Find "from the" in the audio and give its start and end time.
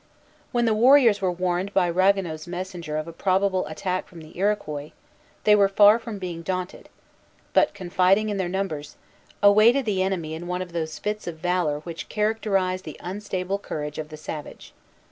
4.07-4.35